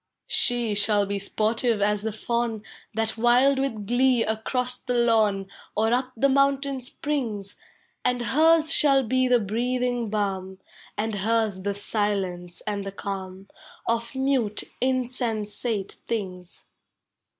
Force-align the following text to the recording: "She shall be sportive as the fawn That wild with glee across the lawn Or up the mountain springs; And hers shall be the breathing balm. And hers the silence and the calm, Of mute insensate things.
"She 0.27 0.73
shall 0.73 1.05
be 1.05 1.19
sportive 1.19 1.79
as 1.79 2.01
the 2.01 2.11
fawn 2.11 2.63
That 2.95 3.19
wild 3.19 3.59
with 3.59 3.85
glee 3.85 4.23
across 4.23 4.79
the 4.79 4.95
lawn 4.95 5.45
Or 5.77 5.93
up 5.93 6.11
the 6.17 6.27
mountain 6.27 6.81
springs; 6.81 7.55
And 8.03 8.23
hers 8.23 8.73
shall 8.73 9.03
be 9.03 9.27
the 9.27 9.39
breathing 9.39 10.09
balm. 10.09 10.57
And 10.97 11.13
hers 11.13 11.61
the 11.61 11.75
silence 11.75 12.61
and 12.61 12.83
the 12.83 12.91
calm, 12.91 13.47
Of 13.85 14.15
mute 14.15 14.63
insensate 14.81 15.91
things. 16.07 16.65